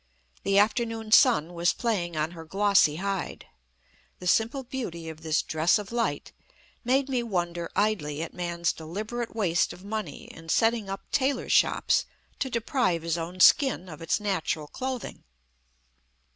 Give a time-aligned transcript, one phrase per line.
[0.41, 3.45] The afternoon sun was playing on her glossy hide.
[4.17, 6.31] The simple beauty of this dress of light
[6.83, 12.07] made me wonder idly at man's deliberate waste of money in setting up tailors' shops
[12.39, 15.23] to deprive his own skin of its natural clothing.